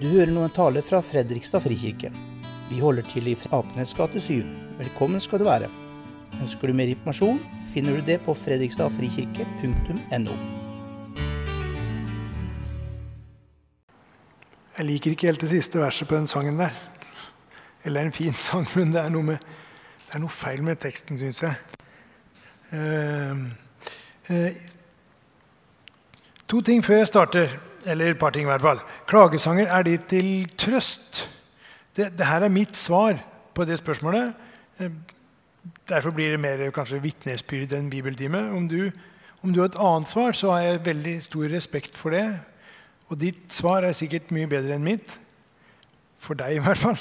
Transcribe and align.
Du 0.00 0.06
hører 0.08 0.30
nå 0.32 0.46
en 0.46 0.52
tale 0.56 0.80
fra 0.80 1.02
Fredrikstad 1.04 1.60
frikirke. 1.60 2.08
Vi 2.70 2.78
holder 2.80 3.04
til 3.04 3.26
i 3.28 3.34
Apenes 3.52 3.92
gate 3.92 4.16
7. 4.16 4.40
Velkommen 4.78 5.20
skal 5.20 5.42
du 5.42 5.44
være. 5.44 5.68
Ønsker 6.40 6.70
du 6.70 6.74
mer 6.78 6.88
informasjon, 6.88 7.36
finner 7.74 7.98
du 7.98 8.06
det 8.06 8.16
på 8.24 8.32
fredrikstadfrikirke.no. 8.32 10.38
Jeg 14.78 14.84
liker 14.88 15.12
ikke 15.12 15.28
helt 15.28 15.44
det 15.44 15.52
siste 15.52 15.84
verset 15.84 16.08
på 16.08 16.16
den 16.16 16.32
sangen 16.32 16.56
der. 16.64 16.72
Eller 17.84 18.00
en 18.00 18.16
fin 18.16 18.32
sang, 18.32 18.64
men 18.72 18.96
det 18.96 19.04
er 19.04 19.12
noe, 19.12 19.34
med, 19.34 19.38
det 20.06 20.16
er 20.16 20.24
noe 20.24 20.32
feil 20.32 20.64
med 20.64 20.80
teksten, 20.80 21.20
syns 21.20 21.44
jeg. 21.44 21.60
Uh, 22.72 23.52
uh, 24.32 24.48
to 26.48 26.64
ting 26.64 26.80
før 26.80 27.04
jeg 27.04 27.12
starter. 27.12 27.60
Eller 27.86 28.10
et 28.10 28.18
par 28.18 28.34
ting, 28.34 28.44
i 28.44 28.50
hvert 28.50 28.64
fall. 28.64 28.82
Klagesanger, 29.08 29.70
er 29.70 29.86
de 29.86 29.96
til 30.10 30.28
trøst? 30.58 31.24
Det, 31.96 32.10
det 32.18 32.26
her 32.26 32.44
er 32.44 32.52
mitt 32.52 32.76
svar 32.76 33.20
på 33.54 33.64
det 33.64 33.78
spørsmålet. 33.80 34.34
Uh, 34.80 34.90
derfor 35.88 36.14
blir 36.14 36.34
det 36.34 36.40
mer 36.40 36.66
kanskje 36.74 37.00
vitnesbyrd 37.02 37.72
enn 37.76 37.90
bibeltime. 37.92 38.42
Om 38.56 38.68
du, 38.68 38.90
om 39.42 39.52
du 39.52 39.62
har 39.62 39.72
et 39.72 39.80
annet 39.80 40.12
svar, 40.12 40.36
så 40.36 40.52
har 40.54 40.66
jeg 40.66 40.84
veldig 40.86 41.16
stor 41.24 41.48
respekt 41.52 41.96
for 41.96 42.16
det. 42.16 42.26
Og 43.10 43.18
ditt 43.18 43.50
svar 43.54 43.84
er 43.84 43.96
sikkert 43.96 44.30
mye 44.34 44.48
bedre 44.50 44.76
enn 44.76 44.86
mitt. 44.86 45.16
For 46.20 46.38
deg, 46.38 46.58
i 46.58 46.62
hvert 46.62 46.78
fall. 46.78 47.00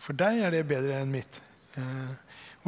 For 0.00 0.16
deg 0.16 0.42
er 0.44 0.54
det 0.54 0.66
bedre 0.68 1.00
enn 1.00 1.12
mitt. 1.12 1.40
Eh, 1.78 2.12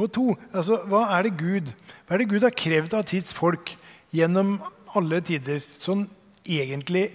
og 0.01 0.09
to, 0.15 0.31
altså, 0.53 0.79
hva 0.89 1.05
er 1.17 1.27
det 1.27 1.35
Gud 1.37 1.67
Hva 2.07 2.15
er 2.15 2.23
det 2.23 2.29
Gud 2.31 2.45
har 2.45 2.55
krevd 2.57 2.95
av 2.97 3.03
tids 3.09 3.35
folk 3.35 3.75
gjennom 4.15 4.55
alle 4.97 5.19
tider? 5.25 5.61
Sånn 5.81 6.07
egentlig 6.43 7.11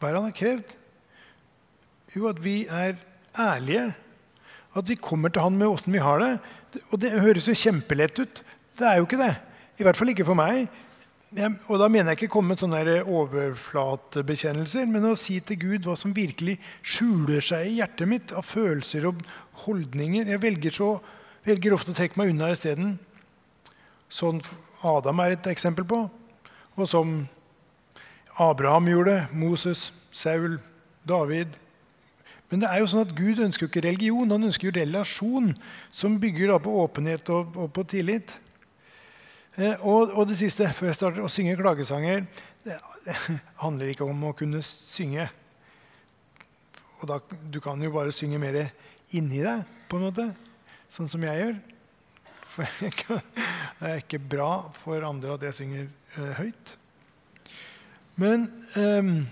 Hva 0.00 0.08
er 0.08 0.14
det 0.14 0.20
han 0.22 0.30
har 0.30 0.36
krevd? 0.38 0.76
Jo, 2.16 2.26
at 2.30 2.38
vi 2.42 2.54
er 2.64 2.96
ærlige. 3.38 3.90
At 4.74 4.88
vi 4.88 4.96
kommer 4.96 5.28
til 5.28 5.44
han 5.44 5.58
med 5.60 5.68
åssen 5.68 5.92
vi 5.92 6.00
har 6.02 6.22
det. 6.22 6.30
Og 6.90 7.00
det 7.02 7.12
høres 7.20 7.48
jo 7.50 7.56
kjempelett 7.58 8.18
ut. 8.18 8.40
Det 8.78 8.86
er 8.86 8.96
jo 8.96 9.06
ikke 9.06 9.20
det. 9.20 9.34
I 9.76 9.84
hvert 9.84 9.98
fall 9.98 10.12
ikke 10.12 10.26
for 10.28 10.38
meg. 10.38 10.70
Og 11.68 11.76
da 11.78 11.86
mener 11.86 12.10
jeg 12.10 12.22
ikke 12.22 12.32
komme 12.34 12.54
med 12.54 12.62
sånne 12.62 12.96
overflatebekjennelser, 13.04 14.88
men 14.90 15.04
å 15.06 15.18
si 15.18 15.36
til 15.46 15.60
Gud 15.60 15.86
hva 15.86 15.94
som 15.98 16.14
virkelig 16.16 16.56
skjuler 16.82 17.44
seg 17.44 17.68
i 17.68 17.76
hjertet 17.78 18.10
mitt 18.10 18.32
av 18.34 18.48
følelser 18.48 19.06
og 19.12 19.20
holdninger. 19.62 20.26
Jeg 20.32 20.42
velger, 20.42 20.74
så, 20.74 20.88
velger 21.46 21.76
ofte 21.76 21.94
å 21.94 21.98
trekke 22.00 22.18
meg 22.18 22.32
unna 22.32 22.50
isteden. 22.50 22.96
Sånn 24.10 24.40
Adam 24.82 25.22
er 25.22 25.36
et 25.36 25.46
eksempel 25.52 25.86
på, 25.86 26.02
og 26.74 26.88
som 26.88 27.20
Abraham 28.38 28.88
gjorde, 28.88 29.16
Moses, 29.32 29.92
Saul, 30.12 30.58
David. 31.08 31.56
Men 32.50 32.62
det 32.62 32.70
er 32.70 32.82
jo 32.82 32.90
sånn 32.90 33.04
at 33.06 33.14
Gud 33.14 33.40
ønsker 33.42 33.66
jo 33.66 33.70
ikke 33.70 33.86
religion, 33.86 34.30
han 34.30 34.48
ønsker 34.48 34.68
jo 34.68 34.76
relasjon, 34.80 35.52
som 35.94 36.18
bygger 36.22 36.56
på 36.62 36.76
åpenhet 36.82 37.30
og, 37.30 37.54
og 37.54 37.70
på 37.74 37.84
tillit. 37.90 38.32
Eh, 39.56 39.76
og, 39.80 40.10
og, 40.14 40.24
det 40.30 40.38
siste, 40.40 40.66
før 40.74 40.90
jeg 40.90 40.98
starter, 40.98 41.26
å 41.26 41.30
synge 41.30 41.58
klagesanger 41.58 42.24
det, 42.64 42.76
det 43.06 43.16
handler 43.62 43.92
ikke 43.92 44.06
om 44.08 44.26
å 44.28 44.34
kunne 44.36 44.62
synge. 44.66 45.26
Og 47.00 47.08
da, 47.08 47.18
du 47.50 47.60
kan 47.64 47.80
jo 47.82 47.92
bare 47.94 48.14
synge 48.14 48.40
mer 48.42 48.60
inni 49.16 49.42
deg, 49.42 49.64
på 49.88 49.98
en 49.98 50.06
måte. 50.08 50.26
Sånn 50.92 51.08
som 51.10 51.22
jeg 51.24 51.38
gjør. 51.40 51.56
For 52.50 52.66
det 52.82 53.20
er 53.86 54.02
ikke 54.02 54.20
bra 54.22 54.50
for 54.82 55.06
andre 55.06 55.36
at 55.36 55.46
jeg 55.48 55.58
synger 55.62 55.86
eh, 55.86 56.32
høyt. 56.40 56.76
Men 58.20 58.48
um, 58.76 59.26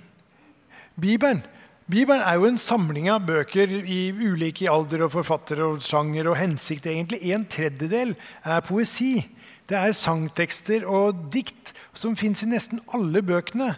Bibelen 1.01 1.45
Bibelen 1.89 2.21
er 2.21 2.37
jo 2.37 2.45
en 2.45 2.59
samling 2.61 3.07
av 3.09 3.23
bøker 3.25 3.71
i 3.89 4.11
ulike 4.13 4.67
alder 4.69 5.07
og 5.07 5.15
forfattere 5.15 5.65
og 5.65 5.79
sjanger 5.81 6.29
og 6.29 6.37
hensikt. 6.37 6.85
Egentlig 6.85 7.31
en 7.33 7.47
tredjedel 7.49 8.13
er 8.45 8.65
poesi. 8.67 9.23
Det 9.69 9.77
er 9.79 9.95
sangtekster 9.97 10.85
og 10.85 11.31
dikt 11.33 11.73
som 11.97 12.17
fins 12.17 12.45
i 12.45 12.51
nesten 12.51 12.83
alle 12.93 13.23
bøkene. 13.25 13.71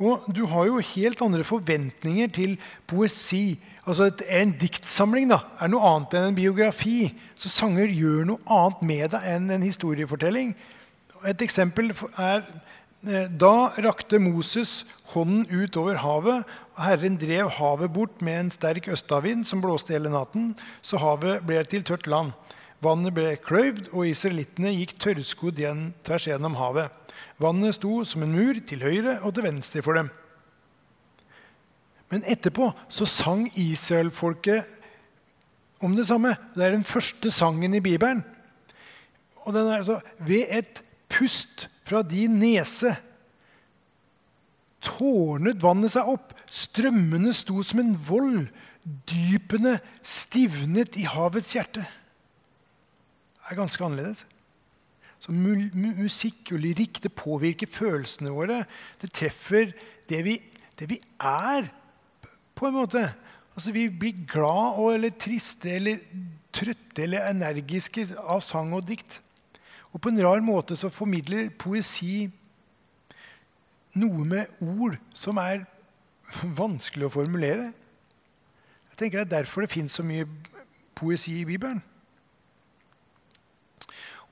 Og 0.00 0.24
du 0.32 0.46
har 0.48 0.70
jo 0.70 0.80
helt 0.94 1.20
andre 1.20 1.44
forventninger 1.44 2.32
til 2.32 2.56
poesi. 2.88 3.60
Altså 3.84 4.08
En 4.24 4.56
diktsamling 4.56 5.28
da, 5.28 5.42
er 5.60 5.68
noe 5.68 5.84
annet 5.84 6.16
enn 6.16 6.30
en 6.30 6.40
biografi. 6.40 7.12
Så 7.36 7.52
sanger 7.52 7.92
gjør 7.92 8.24
noe 8.32 8.40
annet 8.48 8.82
med 8.88 9.12
deg 9.12 9.28
enn 9.34 9.52
en 9.52 9.68
historiefortelling. 9.68 10.56
Et 11.28 11.44
eksempel 11.44 11.92
er 12.16 12.40
eh, 12.40 12.69
Da 13.00 13.72
rakte 13.80 14.18
Moses 14.20 14.84
hånden 15.14 15.46
ut 15.48 15.76
over 15.80 15.96
havet. 16.02 16.44
og 16.76 16.84
Herren 16.84 17.16
drev 17.16 17.48
havet 17.56 17.92
bort 17.92 18.20
med 18.20 18.40
en 18.40 18.50
sterk 18.50 18.88
østavind 18.88 19.46
som 19.46 19.60
blåste 19.60 19.92
hele 19.92 20.12
natten, 20.12 20.56
så 20.82 21.00
havet 21.00 21.44
ble 21.46 21.64
til 21.64 21.82
tørt 21.82 22.06
land. 22.06 22.32
Vannet 22.80 23.12
ble 23.12 23.36
kløyvd, 23.36 23.90
og 23.92 24.08
israelittene 24.08 24.72
gikk 24.72 24.98
tørrskodd 25.00 25.58
igjen 25.60 25.94
tvers 26.04 26.28
gjennom 26.28 26.56
havet. 26.56 26.92
Vannet 27.40 27.76
sto 27.76 28.04
som 28.04 28.22
en 28.24 28.32
mur 28.32 28.60
til 28.68 28.84
høyre 28.84 29.18
og 29.24 29.34
til 29.34 29.44
venstre 29.48 29.82
for 29.84 29.96
dem. 29.96 30.08
Men 32.10 32.24
etterpå 32.28 32.70
så 32.88 33.06
sang 33.08 33.46
israelfolket 33.54 34.64
om 35.80 35.96
det 35.96 36.08
samme. 36.08 36.34
Det 36.54 36.64
er 36.64 36.76
den 36.76 36.84
første 36.84 37.30
sangen 37.32 37.74
i 37.74 37.80
Bibelen. 37.84 38.24
Og 39.44 39.54
den 39.56 39.68
er 39.68 39.80
altså 39.80 40.00
Ved 40.18 40.44
et 40.50 40.82
pust 41.08 41.68
fra 41.90 42.04
din 42.06 42.38
nese 42.38 42.94
tårnet 44.84 45.60
vannet 45.62 45.94
seg 45.94 46.08
opp. 46.08 46.34
Strømmene 46.50 47.32
sto 47.36 47.60
som 47.66 47.82
en 47.82 47.94
vold. 48.06 48.48
Dypene 49.10 49.76
stivnet 50.06 50.96
i 50.96 51.04
havets 51.04 51.52
hjerte 51.52 51.82
Det 51.84 53.50
er 53.50 53.58
ganske 53.58 53.84
annerledes. 53.84 54.24
Så 55.20 55.34
musikk 55.34 56.54
og 56.54 56.62
lyrikk 56.62 57.02
det 57.04 57.12
påvirker 57.12 57.68
følelsene 57.68 58.32
våre. 58.32 58.62
Det 59.02 59.10
treffer 59.12 59.74
det 60.08 60.22
vi, 60.24 60.38
det 60.80 60.88
vi 60.88 60.96
er, 61.20 61.68
på 62.56 62.70
en 62.70 62.78
måte. 62.78 63.02
Altså, 63.52 63.74
vi 63.76 63.84
blir 63.92 64.24
glad 64.30 64.80
og, 64.80 64.94
eller 64.94 65.12
triste 65.20 65.74
eller 65.76 66.00
trøtte 66.56 67.04
eller 67.04 67.28
energiske 67.28 68.06
av 68.16 68.40
sang 68.44 68.72
og 68.78 68.86
dikt. 68.88 69.20
Og 69.92 70.00
på 70.00 70.12
en 70.12 70.22
rar 70.22 70.42
måte 70.44 70.76
så 70.78 70.90
formidler 70.92 71.50
poesi 71.58 72.28
noe 73.98 74.24
med 74.26 74.62
ord 74.62 74.98
som 75.18 75.40
er 75.42 75.64
vanskelig 76.58 77.08
å 77.08 77.14
formulere. 77.14 77.72
Jeg 78.92 78.98
tenker 78.98 79.24
Det 79.24 79.26
er 79.26 79.38
derfor 79.40 79.66
det 79.66 79.72
fins 79.72 79.98
så 79.98 80.06
mye 80.06 80.28
poesi 80.94 81.40
i 81.40 81.44
Bibelen. 81.48 81.82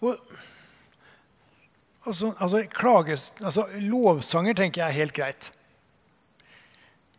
Og, 0.01 0.19
altså, 2.07 2.35
altså, 2.39 2.63
klages, 2.71 3.33
altså, 3.43 3.67
lovsanger 3.81 4.55
tenker 4.55 4.83
jeg 4.83 4.89
er 4.89 5.01
helt 5.01 5.17
greit. 5.17 5.53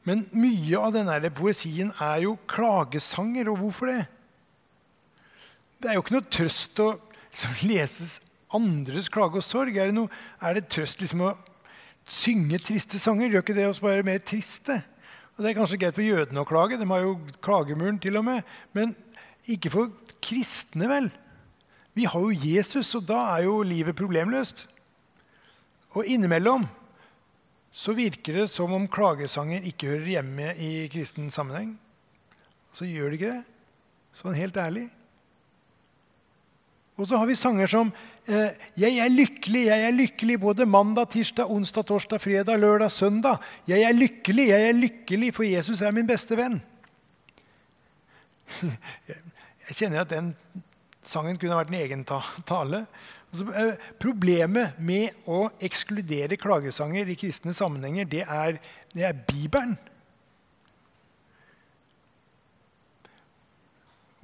Men 0.07 0.23
mye 0.31 0.79
av 0.79 0.93
denne 0.95 1.31
poesien 1.35 1.91
er 1.99 2.23
jo 2.23 2.37
klagesanger. 2.47 3.49
Og 3.51 3.59
hvorfor 3.65 3.91
det? 3.91 4.05
Det 5.81 5.89
er 5.89 5.97
jo 5.97 6.03
ikke 6.05 6.15
noe 6.15 6.31
trøst 6.31 6.79
å 6.83 6.89
liksom, 6.95 7.59
leses 7.67 8.15
andres 8.55 9.09
klage 9.13 9.39
og 9.39 9.45
sorg. 9.45 9.77
Er 9.77 9.89
det, 9.89 9.95
noe, 9.97 10.11
er 10.41 10.57
det 10.57 10.69
trøst 10.71 11.01
liksom, 11.03 11.25
å 11.27 11.35
synge 12.09 12.61
triste 12.65 13.01
sanger? 13.01 13.29
Gjør 13.29 13.45
ikke 13.45 13.57
det 13.57 13.67
oss 13.69 13.81
bare 13.83 14.05
mer 14.05 14.21
triste? 14.25 14.81
Og 15.35 15.43
Det 15.43 15.51
er 15.51 15.59
kanskje 15.59 15.79
greit 15.79 15.95
for 15.95 16.03
jødene 16.03 16.41
å 16.43 16.47
klage, 16.47 16.77
de 16.79 16.87
har 16.89 17.05
jo 17.05 17.13
klagemuren 17.45 17.99
til 18.01 18.19
og 18.19 18.25
med. 18.27 18.47
Men 18.75 18.91
ikke 19.47 19.71
for 19.71 19.93
kristne, 20.19 20.89
vel? 20.91 21.07
Vi 21.95 22.03
har 22.09 22.19
jo 22.19 22.33
Jesus, 22.35 22.91
og 22.99 23.05
da 23.07 23.21
er 23.37 23.45
jo 23.47 23.61
livet 23.63 23.97
problemløst. 23.97 24.65
Og 25.95 26.05
innimellom 26.05 26.67
så 27.71 27.93
virker 27.95 28.41
det 28.41 28.49
som 28.51 28.73
om 28.75 28.87
klagesanger 28.91 29.65
ikke 29.69 29.93
hører 29.93 30.11
hjemme 30.17 30.51
i 30.59 30.71
kristen 30.91 31.29
sammenheng. 31.33 31.73
Så 32.73 32.85
gjør 32.85 33.09
det 33.09 33.19
ikke 33.19 33.33
det. 33.33 33.43
Sånn 34.19 34.37
helt 34.37 34.57
ærlig. 34.59 34.87
Og 36.99 37.07
så 37.07 37.17
har 37.17 37.29
vi 37.29 37.35
sanger 37.35 37.67
som 37.71 37.91
eh, 38.27 38.51
'Jeg 38.77 38.97
er 38.99 39.09
lykkelig, 39.09 39.65
jeg 39.65 39.83
er 39.87 39.91
lykkelig' 39.95 40.39
både 40.39 40.65
mandag, 40.65 41.09
tirsdag, 41.09 41.47
onsdag, 41.47 41.85
torsdag, 41.85 42.21
fredag, 42.21 42.59
lørdag, 42.59 42.91
søndag. 42.91 43.37
'Jeg 43.67 43.81
er 43.81 43.93
lykkelig, 43.95 44.47
jeg 44.47 44.67
er 44.67 44.73
lykkelig, 44.73 45.33
for 45.33 45.43
Jesus 45.43 45.81
er 45.81 45.91
min 45.91 46.07
beste 46.07 46.35
venn'. 46.35 46.61
Jeg 49.69 49.75
kjenner 49.75 50.01
at 50.01 50.09
den 50.09 50.35
Sangen 51.05 51.37
kunne 51.37 51.55
vært 51.55 51.69
en 51.71 51.79
egen 51.79 52.03
tale. 52.45 52.85
Altså, 53.31 53.75
problemet 54.01 54.77
med 54.77 55.15
å 55.25 55.49
ekskludere 55.61 56.37
klagesanger 56.37 57.09
i 57.09 57.15
kristne 57.17 57.53
sammenhenger, 57.53 58.05
det 58.05 58.25
er, 58.27 58.59
det 58.93 59.05
er 59.07 59.13
Bibelen. 59.13 59.77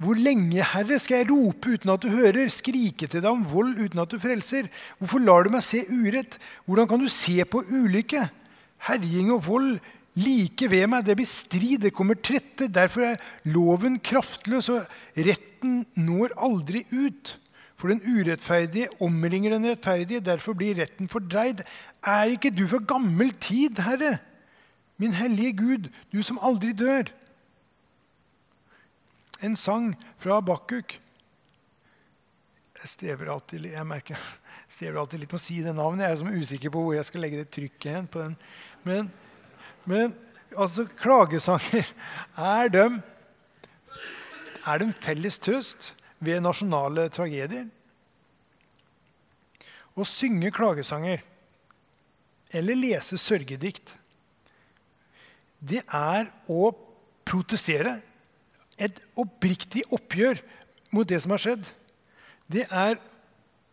Hvor 0.02 0.18
lenge, 0.18 0.60
Herre, 0.60 0.98
skal 1.00 1.22
jeg 1.22 1.30
rope 1.30 1.72
uten 1.72 1.92
at 1.94 2.02
du 2.04 2.10
hører, 2.12 2.50
skrike 2.52 3.08
til 3.08 3.22
deg 3.24 3.30
om 3.30 3.46
vold 3.48 3.78
uten 3.80 4.02
at 4.02 4.12
du 4.12 4.20
frelser? 4.20 4.68
Hvorfor 5.00 5.22
lar 5.24 5.46
du 5.46 5.54
meg 5.54 5.64
se 5.64 5.86
urett? 5.88 6.36
Hvordan 6.68 6.90
kan 6.90 7.00
du 7.00 7.08
se 7.12 7.38
på 7.48 7.62
ulykke? 7.64 8.26
Herjing 8.90 9.32
og 9.32 9.46
vold 9.46 9.70
like 10.20 10.68
ved 10.68 10.84
meg. 10.92 11.06
Det 11.06 11.16
blir 11.16 11.30
strid, 11.30 11.80
det 11.86 11.94
kommer 11.96 12.20
trette. 12.20 12.68
Derfor 12.68 13.08
er 13.08 13.24
loven 13.48 13.96
kraftløs, 14.04 14.68
og 14.68 14.84
retten 15.16 15.84
når 15.96 16.36
aldri 16.44 16.84
ut. 16.92 17.36
For 17.76 17.92
den 17.92 18.04
urettferdige 18.04 18.92
omringer 19.04 19.56
den 19.56 19.68
rettferdige, 19.68 20.24
derfor 20.24 20.56
blir 20.56 20.76
retten 20.80 21.08
fordreid. 21.12 21.64
Er 22.04 22.36
ikke 22.36 22.52
du 22.52 22.66
for 22.68 22.84
gammel 22.84 23.32
tid, 23.40 23.80
Herre? 23.84 24.18
Min 25.00 25.16
hellige 25.16 25.56
Gud, 25.56 25.88
du 26.12 26.22
som 26.24 26.40
aldri 26.44 26.72
dør. 26.76 27.08
En 29.44 29.56
sang 29.56 29.90
fra 30.22 30.38
Bakkuk. 30.40 30.96
Jeg 32.76 32.92
stever 32.92 33.28
alltid, 33.32 33.66
jeg 33.72 33.88
merker, 33.88 34.20
jeg 34.66 34.76
strever 34.78 35.02
alltid 35.02 35.22
litt 35.22 35.34
med 35.34 35.40
å 35.40 35.44
si 35.46 35.58
det 35.64 35.74
navnet. 35.76 36.06
Jeg 36.06 36.16
er 36.16 36.22
som 36.22 36.40
usikker 36.40 36.72
på 36.72 36.84
hvor 36.84 36.96
jeg 36.96 37.08
skal 37.08 37.24
legge 37.24 37.42
det 37.42 37.50
trykket 37.54 37.92
hen. 37.92 38.08
på 38.08 38.22
den. 38.22 38.36
Men, 38.86 39.10
men 39.84 40.16
altså, 40.56 40.86
klagesanger, 41.00 41.88
er 42.56 42.72
de, 42.72 42.86
er 44.64 44.82
de 44.82 44.90
felles 45.04 45.40
trøst 45.42 45.94
ved 46.18 46.44
nasjonale 46.44 47.08
tragedier? 47.12 47.68
Å 49.96 50.04
synge 50.04 50.52
klagesanger 50.52 51.22
eller 52.56 52.78
lese 52.78 53.18
sørgedikt, 53.18 53.90
det 55.58 55.82
er 55.88 56.28
å 56.52 56.68
protestere. 57.26 57.96
Et 58.76 58.98
oppriktig 59.16 59.84
oppgjør 59.94 60.40
mot 60.94 61.08
det 61.08 61.20
som 61.22 61.32
har 61.34 61.42
skjedd. 61.42 61.64
Det 62.46 62.66
er 62.68 62.98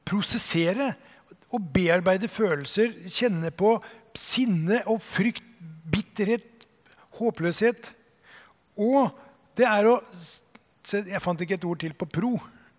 prosessere 0.08 0.94
og 1.54 1.62
bearbeide 1.74 2.30
følelser, 2.32 2.96
kjenne 3.06 3.52
på 3.54 3.76
sinne 4.18 4.82
og 4.90 5.02
frykt, 5.06 5.46
bitterhet, 5.92 6.66
håpløshet. 7.20 7.92
Og 8.80 9.12
det 9.58 9.68
er 9.70 9.90
å 9.90 10.00
Jeg 10.84 11.22
fant 11.24 11.40
ikke 11.40 11.56
et 11.56 11.64
ord 11.64 11.80
til 11.80 11.94
på 11.96 12.06
pro 12.12 12.34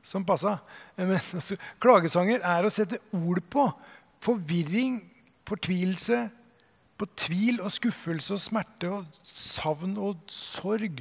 som 0.04 0.26
passa. 0.28 0.58
Men 0.96 1.16
altså, 1.16 1.56
klagesanger 1.80 2.42
er 2.44 2.66
å 2.66 2.72
sette 2.72 2.98
ord 3.16 3.40
på 3.48 3.64
forvirring, 4.24 4.98
fortvilelse, 5.48 6.26
på 7.00 7.08
tvil 7.18 7.62
og 7.64 7.72
skuffelse 7.74 8.36
og 8.36 8.42
smerte 8.42 8.90
og 8.92 9.24
savn 9.24 9.96
og 9.96 10.20
sorg. 10.30 11.00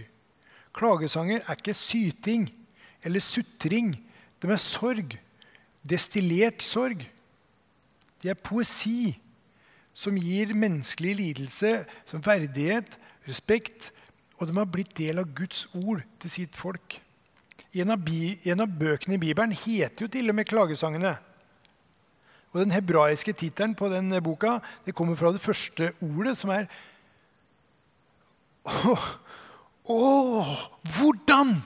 Klagesanger 0.74 1.44
er 1.44 1.58
ikke 1.58 1.76
syting 1.78 2.48
eller 3.04 3.22
sutring. 3.24 3.94
De 4.42 4.52
er 4.52 4.62
sorg. 4.62 5.18
Destillert 5.84 6.64
sorg. 6.64 7.04
De 8.24 8.32
er 8.32 8.40
poesi 8.40 9.14
som 9.94 10.16
gir 10.18 10.56
menneskelig 10.58 11.14
lidelse 11.20 11.74
som 12.10 12.24
verdighet, 12.26 12.98
respekt, 13.28 13.92
og 14.40 14.50
de 14.50 14.56
har 14.58 14.70
blitt 14.70 14.96
del 14.98 15.22
av 15.22 15.30
Guds 15.38 15.68
ord 15.78 16.02
til 16.24 16.34
sitt 16.34 16.56
folk. 16.58 16.98
En 17.74 17.94
av, 17.94 18.02
bi, 18.02 18.34
en 18.50 18.64
av, 18.66 18.70
bøkene 18.70 19.18
i 19.18 19.22
Bibelen 19.22 19.54
heter 19.54 20.06
jo 20.06 20.12
til 20.12 20.30
og 20.30 20.38
med 20.38 20.50
klagesangene. 20.50 21.14
Og 22.54 22.62
Den 22.62 22.74
hebraiske 22.74 23.34
tittelen 23.34 23.74
på 23.76 23.90
den 23.90 24.14
boka 24.24 24.60
det 24.86 24.94
kommer 24.94 25.18
fra 25.18 25.32
det 25.34 25.42
første 25.42 25.94
ordet, 26.02 26.38
som 26.38 26.54
er 26.54 26.68
Å, 28.64 28.96
å 29.90 30.44
hvordan? 30.96 31.58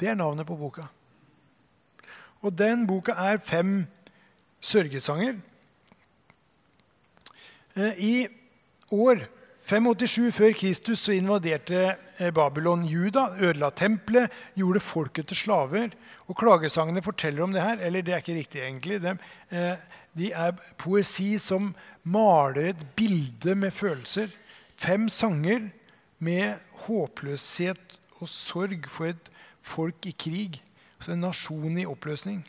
Det 0.00 0.10
er 0.10 0.18
navnet 0.18 0.46
på 0.48 0.56
boka. 0.58 0.88
Og 2.42 2.54
den 2.58 2.86
boka 2.88 3.14
er 3.14 3.38
fem 3.38 3.84
sørgesanger. 4.62 5.36
Eh, 7.76 7.94
I 7.98 8.14
år 8.90 9.22
587 9.62 10.32
før 10.34 10.56
Kristus 10.58 11.04
så 11.06 11.14
invaderte 11.14 11.94
eh, 12.18 12.32
Babylon 12.34 12.82
Juda, 12.84 13.28
ødela 13.38 13.70
tempelet, 13.70 14.32
gjorde 14.58 14.82
folket 14.82 15.30
til 15.30 15.38
slaver. 15.38 15.94
Og 16.26 16.36
Klagesangene 16.36 17.02
forteller 17.02 17.44
om 17.46 17.54
det 17.54 17.62
her. 17.62 17.78
Eller 17.78 18.02
det 18.02 18.14
er 18.14 18.24
ikke 18.24 18.40
riktig, 18.40 18.60
egentlig. 18.60 18.98
De, 19.02 19.14
eh, 19.54 19.76
de 20.18 20.32
er 20.34 20.58
poesi 20.78 21.38
som 21.38 21.70
maler 22.02 22.72
et 22.72 22.82
bilde 22.96 23.54
med 23.54 23.70
følelser. 23.70 24.34
Fem 24.76 25.08
sanger 25.08 25.70
med 26.22 26.60
håpløshet 26.86 27.98
og 28.20 28.30
sorg 28.30 28.86
for 28.90 29.10
et 29.10 29.30
folk 29.62 30.06
i 30.06 30.14
krig. 30.14 30.60
Altså 30.98 31.14
en 31.14 31.24
nasjon 31.26 31.78
i 31.78 31.86
oppløsning. 31.88 32.42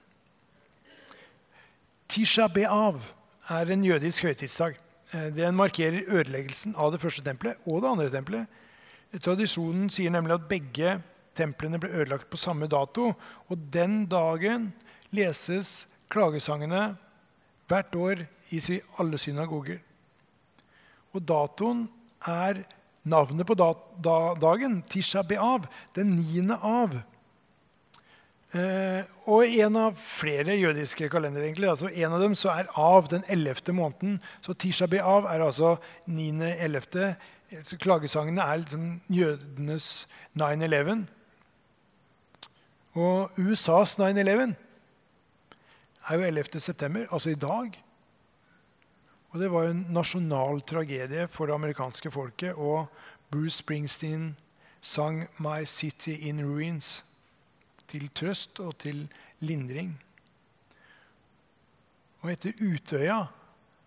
Tisha 2.10 2.48
Be'av 2.48 3.02
er 3.50 3.72
en 3.74 3.86
jødisk 3.86 4.28
høytidsdag. 4.28 4.78
Eh, 5.14 5.30
den 5.34 5.56
markerer 5.58 6.06
ødeleggelsen 6.08 6.76
av 6.78 6.94
det 6.94 7.02
første 7.02 7.24
tempelet 7.26 7.58
og 7.66 7.82
det 7.82 7.90
andre 7.90 8.12
tempelet. 8.14 8.60
Tradisjonen 9.22 9.90
sier 9.94 10.14
nemlig 10.14 10.38
at 10.38 10.48
begge 10.50 10.94
templene 11.38 11.80
ble 11.82 11.90
ødelagt 11.94 12.30
på 12.30 12.38
samme 12.38 12.70
dato. 12.70 13.12
Og 13.50 13.66
den 13.74 14.06
dagen 14.10 14.72
leses 15.14 15.88
klagesangene 16.14 16.94
hvert 17.70 17.96
år 17.96 18.24
i 18.54 18.62
alle 19.02 19.18
synagoger. 19.18 19.80
Og 21.14 21.22
datoen 21.26 21.88
er 22.30 22.64
navnet 23.04 23.48
på 23.48 23.58
dagen, 23.58 24.82
Tisha 24.90 25.24
Be'av, 25.28 25.68
den 25.96 26.16
niende 26.18 26.58
av. 26.60 27.02
Eh, 28.54 29.02
og 29.26 29.50
en 29.50 29.78
av 29.82 29.96
flere 30.20 30.54
jødiske 30.60 31.10
kalendere. 31.10 31.48
egentlig, 31.48 31.70
altså 31.70 31.90
En 31.90 32.14
av 32.14 32.20
dem 32.22 32.36
så 32.36 32.50
er 32.50 32.68
av 32.76 33.08
den 33.10 33.24
ellevte 33.28 33.74
måneden. 33.74 34.22
Så 34.42 34.54
Tisha 34.54 34.86
B'Av 34.86 35.26
er 35.26 35.42
altså 35.42 35.78
9.11. 36.08 37.16
Så 37.64 37.78
klagesangene 37.78 38.42
er 38.42 38.58
liksom 38.58 39.02
jødenes 39.10 40.08
9-11. 40.36 41.08
Og 42.94 43.32
USAs 43.38 43.98
9-11 43.98 44.54
er 46.10 46.16
jo 46.16 46.22
11. 46.22 46.60
september, 46.60 47.06
altså 47.12 47.30
i 47.30 47.36
dag. 47.36 47.84
Og 49.34 49.42
det 49.42 49.50
var 49.50 49.66
en 49.66 49.86
nasjonal 49.90 50.62
tragedie 50.62 51.26
for 51.28 51.50
det 51.50 51.56
amerikanske 51.58 52.12
folket. 52.14 52.54
Og 52.54 52.86
Bruce 53.34 53.58
Springsteen 53.64 54.36
sang 54.82 55.28
'My 55.40 55.66
City 55.66 56.14
in 56.30 56.40
Ruins' 56.40 57.02
til 57.88 58.10
trøst 58.10 58.60
og 58.60 58.78
til 58.78 59.08
lindring. 59.40 60.02
Og 62.22 62.32
etter 62.32 62.54
Utøya, 62.62 63.26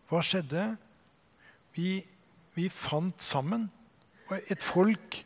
hva 0.09 0.23
skjedde? 0.23 0.77
Vi, 1.75 2.05
vi 2.55 2.69
fant 2.69 3.23
sammen. 3.23 3.71
Et 4.51 4.63
folk 4.63 5.25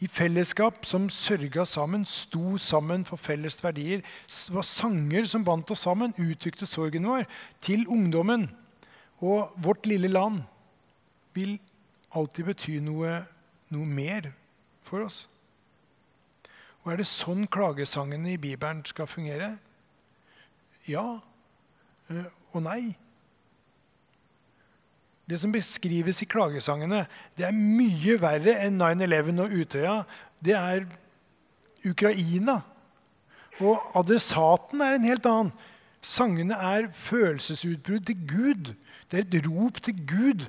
i 0.00 0.06
fellesskap 0.06 0.84
som 0.84 1.08
sørga 1.10 1.64
sammen, 1.64 2.04
sto 2.04 2.58
sammen 2.58 3.04
for 3.04 3.16
felles 3.16 3.64
verdier. 3.64 4.04
Det 4.28 4.54
var 4.54 4.62
sanger 4.62 5.24
som 5.24 5.44
bandt 5.44 5.70
oss 5.70 5.86
sammen, 5.88 6.14
uttrykte 6.20 6.66
sorgen 6.66 7.08
vår 7.08 7.24
til 7.60 7.86
ungdommen. 7.88 8.50
Og 9.24 9.54
vårt 9.62 9.86
lille 9.88 10.10
land 10.10 10.42
vil 11.36 11.56
alltid 12.16 12.50
bety 12.50 12.76
noe, 12.84 13.22
noe 13.72 13.88
mer 13.88 14.30
for 14.86 15.06
oss. 15.06 15.24
Og 16.84 16.92
er 16.92 17.00
det 17.00 17.08
sånn 17.10 17.48
klagesangene 17.50 18.34
i 18.36 18.40
Bibelen 18.40 18.84
skal 18.86 19.08
fungere? 19.10 19.56
Ja 20.86 21.18
eh, 22.12 22.28
og 22.54 22.62
nei. 22.62 22.94
Det 25.26 25.40
som 25.42 25.50
beskrives 25.50 26.22
i 26.22 26.28
klagesangene, 26.30 27.02
det 27.34 27.48
er 27.48 27.56
mye 27.56 28.14
verre 28.22 28.54
enn 28.62 28.78
9-11 28.78 29.42
og 29.42 29.56
Utøya. 29.58 29.96
Det 30.38 30.54
er 30.54 30.86
Ukraina. 31.86 32.60
Og 33.58 33.98
adressaten 33.98 34.84
er 34.84 34.94
en 34.94 35.08
helt 35.08 35.26
annen. 35.26 35.50
Sangene 36.06 36.54
er 36.54 36.90
følelsesutbrudd 36.94 38.06
til 38.06 38.20
Gud. 38.30 38.72
Det 39.10 39.18
er 39.18 39.26
et 39.26 39.48
rop 39.48 39.82
til 39.82 39.98
Gud 40.06 40.46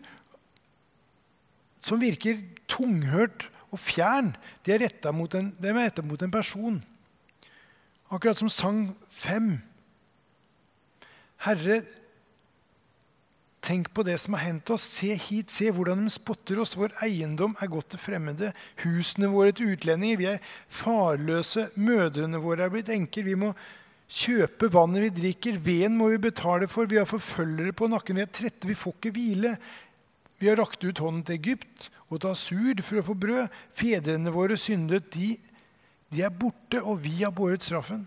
som 1.87 2.01
virker 2.01 2.41
tunghørt 2.69 3.47
og 3.71 3.79
fjern, 3.79 4.35
De 4.65 4.73
er 4.73 4.83
retta 4.83 5.11
mot, 5.11 5.33
mot, 6.03 6.21
en 6.21 6.31
person. 6.31 6.83
Akkurat 8.11 8.39
som 8.39 8.49
sang 8.49 8.81
fem. 9.09 9.57
Herre, 11.43 11.81
tenk 13.61 13.89
på 13.91 14.03
det 14.07 14.15
som 14.23 14.37
har 14.37 14.45
hendt 14.47 14.71
oss. 14.71 14.85
Se 14.99 15.15
hit, 15.15 15.51
se 15.51 15.71
hvordan 15.71 16.05
de 16.05 16.13
spotter 16.13 16.59
oss. 16.63 16.77
Vår 16.79 16.95
eiendom 17.03 17.57
er 17.59 17.71
gått 17.71 17.91
til 17.91 17.99
fremmede. 17.99 18.53
Husene 18.83 19.27
våre 19.31 19.51
til 19.55 19.75
utlendinger. 19.75 20.21
Vi 20.21 20.29
er 20.31 20.53
farløse. 20.71 21.67
Mødrene 21.75 22.39
våre 22.43 22.67
er 22.67 22.71
blitt 22.71 22.91
enker. 22.93 23.27
Vi 23.27 23.35
må 23.35 23.51
kjøpe 24.07 24.69
vannet 24.71 25.07
vi 25.07 25.11
drikker. 25.21 25.59
Veden 25.63 25.97
må 25.99 26.09
vi 26.13 26.21
betale 26.29 26.69
for. 26.71 26.89
Vi 26.89 26.99
har 26.99 27.09
forfølgere 27.09 27.75
på 27.75 27.89
nakken. 27.91 28.19
Vi 28.19 28.25
er 28.25 28.31
trette. 28.31 28.67
Vi 28.69 28.77
får 28.77 28.95
ikke 28.97 29.13
hvile. 29.17 29.55
Vi 30.39 30.49
har 30.49 30.59
rakt 30.59 30.83
ut 30.83 31.01
hånden 31.01 31.23
til 31.27 31.39
Egypt 31.39 31.89
og 32.07 32.21
til 32.21 32.31
Asur 32.31 32.83
for 32.85 33.01
å 33.01 33.07
få 33.09 33.17
brød. 33.19 33.55
Fedrene 33.77 34.33
våre 34.33 34.57
syndet. 34.59 35.09
De, 35.15 35.33
de 36.13 36.23
er 36.23 36.31
borte, 36.33 36.81
og 36.81 37.01
vi 37.03 37.19
har 37.23 37.33
båret 37.35 37.65
straffen. 37.65 38.05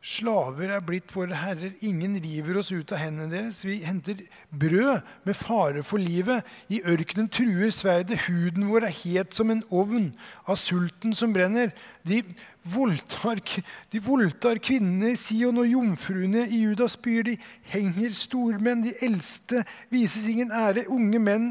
Slaver 0.00 0.70
er 0.72 0.80
blitt 0.80 1.10
våre 1.12 1.36
herrer. 1.36 1.74
Ingen 1.84 2.14
river 2.24 2.56
oss 2.62 2.70
ut 2.72 2.88
av 2.96 3.02
hendene 3.02 3.28
deres. 3.28 3.58
Vi 3.66 3.82
henter 3.84 4.22
brød 4.48 5.04
med 5.28 5.36
fare 5.36 5.82
for 5.84 6.00
livet. 6.00 6.46
I 6.72 6.80
ørkenen 6.88 7.28
truer 7.28 7.68
sverdet. 7.68 8.22
Huden 8.24 8.70
vår 8.70 8.88
er 8.88 8.96
het 9.02 9.36
som 9.36 9.52
en 9.52 9.60
ovn 9.68 10.08
av 10.48 10.56
sulten 10.56 11.12
som 11.12 11.36
brenner. 11.36 11.74
De 12.08 12.22
voldtar, 12.64 13.44
de 13.92 14.00
voldtar 14.00 14.62
kvinnene 14.64 15.12
i 15.12 15.20
Sion 15.20 15.60
og 15.60 15.68
jomfruene 15.68 16.48
i 16.48 16.64
Judas 16.64 16.96
byer. 16.96 17.34
De 17.34 17.38
henger 17.68 18.16
stormenn. 18.16 18.86
De 18.88 18.96
eldste 19.04 19.66
vises 19.92 20.30
ingen 20.32 20.48
ære. 20.48 20.88
Unge 20.88 21.20
menn 21.20 21.50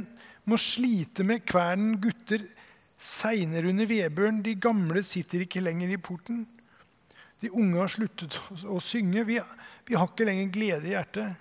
må 0.50 0.58
slite 0.58 1.22
med 1.22 1.46
kvernen. 1.46 2.00
Gutter 2.02 2.50
segner 2.98 3.70
under 3.70 3.86
vedbøren. 3.86 4.42
De 4.42 4.58
gamle 4.58 5.06
sitter 5.06 5.46
ikke 5.46 5.62
lenger 5.62 5.94
i 5.94 6.02
porten. 6.02 6.48
De 7.40 7.52
unge 7.52 7.80
har 7.80 7.92
sluttet 7.92 8.36
å 8.68 8.80
synge. 8.84 9.24
Vi, 9.28 9.40
vi 9.88 9.98
har 9.98 10.10
ikke 10.10 10.28
lenger 10.28 10.54
glede 10.54 10.90
i 10.90 10.96
hjertet. 10.96 11.38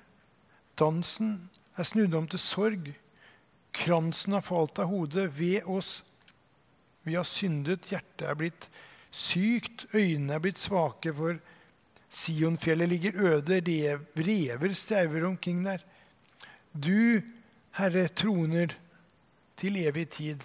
Dansen 0.79 1.49
er 1.79 1.89
snudd 1.89 2.15
om 2.15 2.29
til 2.31 2.43
sorg. 2.43 2.93
Kransen 3.75 4.37
har 4.37 4.47
falt 4.47 4.79
av 4.79 4.91
hodet 4.93 5.29
ved 5.37 5.67
oss. 5.67 6.03
Vi 7.07 7.17
har 7.19 7.27
syndet, 7.27 7.91
hjertet 7.91 8.27
er 8.29 8.39
blitt 8.39 8.69
sykt, 9.15 9.87
øynene 9.95 10.37
er 10.37 10.43
blitt 10.45 10.61
svake, 10.61 11.13
for 11.15 11.39
Sionfjellet 12.09 12.89
ligger 12.89 13.19
øde, 13.21 13.61
rev, 13.61 14.05
rever 14.17 14.73
stauer 14.73 15.27
omkring 15.29 15.65
der. 15.65 15.83
Du, 16.73 17.21
Herre, 17.77 18.09
troner 18.09 18.73
til 19.57 19.77
evig 19.77 20.09
tid. 20.15 20.45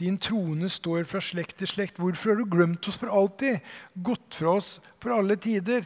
Din 0.00 0.16
trone 0.18 0.68
står 0.72 1.04
fra 1.04 1.20
slekt 1.20 1.58
til 1.60 1.68
slekt. 1.68 1.98
Hvorfor 2.00 2.32
har 2.32 2.40
du 2.40 2.48
glemt 2.48 2.86
oss 2.88 2.98
for 3.00 3.12
alltid? 3.12 3.60
Gått 4.00 4.38
fra 4.38 4.56
oss 4.56 4.78
for 5.02 5.12
alle 5.12 5.36
tider? 5.36 5.84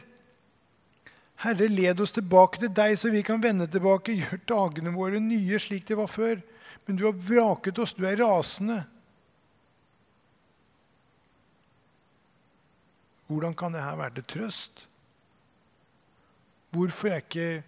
Herre, 1.43 1.67
led 1.67 1.99
oss 1.99 2.15
tilbake 2.15 2.61
til 2.61 2.71
deg, 2.71 2.95
så 2.95 3.11
vi 3.11 3.25
kan 3.27 3.43
vende 3.43 3.67
tilbake. 3.67 4.15
Gjør 4.15 4.39
dagene 4.47 4.95
våre 4.95 5.19
nye 5.19 5.59
slik 5.59 5.83
de 5.89 5.99
var 5.99 6.07
før. 6.07 6.39
Men 6.87 6.95
du 6.95 7.03
har 7.09 7.17
vraket 7.27 7.81
oss. 7.83 7.95
Du 7.97 8.05
er 8.07 8.21
rasende. 8.23 8.85
Hvordan 13.27 13.55
kan 13.57 13.75
dette 13.75 13.99
være 13.99 14.15
til 14.21 14.29
trøst? 14.31 14.87
Hvorfor 16.75 17.11
er 17.11 17.23
ikke 17.23 17.63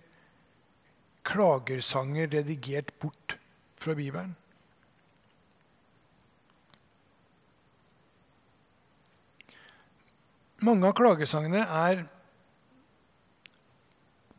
klagersanger 1.28 2.30
redigert 2.32 2.94
bort 3.02 3.40
fra 3.76 3.96
Bibelen? 3.98 4.36
Mange 10.68 10.90
av 10.90 10.96
klagesangene 10.98 11.64
er 11.64 12.02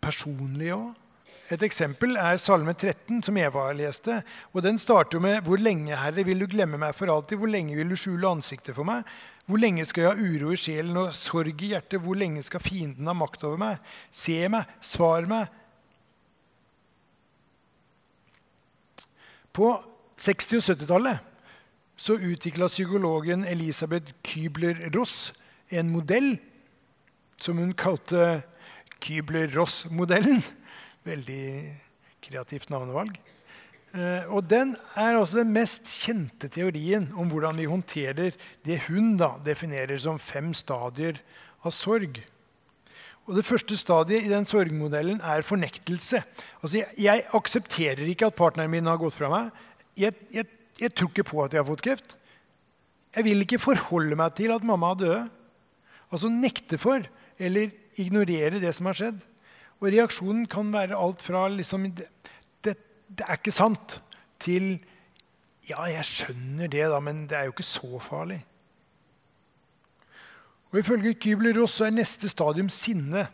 personlige 0.05 0.77
òg. 0.77 0.97
Et 1.49 1.63
eksempel 1.65 2.19
er 2.21 2.37
Salme 2.37 2.75
13, 2.75 3.23
som 3.25 3.37
Eva 3.41 3.71
leste. 3.73 4.23
og 4.53 4.63
Den 4.63 4.79
starter 4.79 5.19
med 5.19 5.43
'Hvor 5.43 5.57
lenge, 5.57 5.97
Herre, 5.97 6.25
vil 6.25 6.41
du 6.41 6.47
glemme 6.47 6.77
meg 6.77 6.95
for 6.95 7.07
alltid?' 7.07 7.39
'Hvor 7.39 7.49
lenge 7.49 7.77
vil 7.77 7.89
du 7.89 7.97
skjule 7.97 8.29
ansiktet 8.29 8.75
for 8.75 8.85
meg?' 8.85 9.05
'Hvor 9.47 9.57
lenge 9.57 9.87
skal 9.87 10.03
jeg 10.03 10.11
ha 10.11 10.23
uro 10.23 10.51
i 10.53 10.57
sjelen 10.57 10.97
og 10.97 11.15
sorg 11.15 11.63
i 11.63 11.69
hjertet?' 11.73 12.01
'Hvor 12.01 12.15
lenge 12.15 12.43
skal 12.43 12.61
fienden 12.61 13.07
ha 13.07 13.13
makt 13.13 13.45
over 13.45 13.57
meg?' 13.57 13.79
'Se 14.11 14.49
meg, 14.49 14.65
svar 14.81 15.27
meg.' 15.27 15.49
På 19.53 19.83
60- 20.19 20.57
og 20.57 20.63
70-tallet 20.63 21.19
så 21.97 22.13
utvikla 22.13 22.67
psykologen 22.69 23.45
Elisabeth 23.45 24.13
Kybler-Ross 24.23 25.33
en 25.71 25.91
modell 25.93 26.37
som 27.41 27.59
hun 27.61 27.75
kalte 27.79 28.43
Kybler-Ross-modellen. 29.05 30.41
Veldig 31.07 31.43
kreativt 32.25 32.71
navnevalg. 32.73 33.19
Eh, 33.97 34.25
og 34.29 34.49
Den 34.51 34.75
er 34.97 35.17
også 35.17 35.41
den 35.41 35.53
mest 35.55 35.89
kjente 36.03 36.51
teorien 36.53 37.09
om 37.17 37.31
hvordan 37.33 37.57
vi 37.61 37.69
håndterer 37.71 38.35
det 38.67 38.83
hun 38.89 39.17
da 39.21 39.37
definerer 39.45 39.99
som 40.03 40.19
fem 40.21 40.53
stadier 40.57 41.21
av 41.65 41.73
sorg. 41.73 42.21
Og 43.29 43.37
Det 43.37 43.45
første 43.45 43.77
stadiet 43.77 44.25
i 44.25 44.33
den 44.33 44.47
sorgmodellen 44.49 45.21
er 45.21 45.45
fornektelse. 45.45 46.23
Altså, 46.63 46.79
jeg, 46.81 46.89
jeg 46.97 47.27
aksepterer 47.37 48.07
ikke 48.09 48.31
at 48.31 48.37
partneren 48.37 48.73
min 48.73 48.89
har 48.89 49.01
gått 49.01 49.17
fra 49.19 49.29
meg. 49.29 49.51
Jeg, 50.01 50.17
jeg, 50.33 50.49
jeg 50.81 50.95
tror 50.97 51.11
ikke 51.13 51.29
på 51.29 51.43
at 51.45 51.53
jeg 51.53 51.61
har 51.61 51.69
fått 51.69 51.85
kreft. 51.85 52.15
Jeg 53.17 53.25
vil 53.25 53.45
ikke 53.45 53.61
forholde 53.61 54.17
meg 54.17 54.33
til 54.37 54.53
at 54.55 54.65
mamma 54.65 54.95
er 54.95 55.01
døde. 55.03 55.21
Altså 56.09 56.31
nekte 56.33 56.79
for 56.81 57.05
eller 57.39 57.73
ignorere 58.01 58.61
det 58.63 58.75
som 58.77 58.89
har 58.91 58.99
skjedd. 58.99 59.19
Og 59.79 59.93
reaksjonen 59.95 60.47
kan 60.51 60.73
være 60.75 60.99
alt 60.99 61.23
fra 61.23 61.47
liksom, 61.53 61.87
det, 61.95 62.09
det, 62.65 62.77
er 63.25 63.39
ikke 63.39 63.55
sant, 63.55 63.99
til 64.43 64.77
Ja, 65.69 65.85
jeg 65.85 66.07
skjønner 66.09 66.71
det, 66.73 66.87
da, 66.89 66.99
men 67.05 67.27
det 67.29 67.37
er 67.37 67.45
jo 67.45 67.53
ikke 67.53 67.67
så 67.67 67.99
farlig. 68.01 68.39
Og 70.73 70.79
Ifølge 70.81 71.13
Kybler-Ross 71.21 71.83
er 71.85 71.93
neste 71.93 72.29
stadium 72.33 72.71
sinne. 72.73 73.27